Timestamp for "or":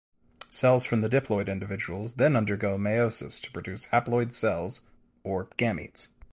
5.23-5.45